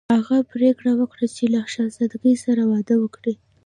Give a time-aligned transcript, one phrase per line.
[0.17, 3.33] هغه پریکړه وکړه چې له شهزادګۍ سره واده وکړي.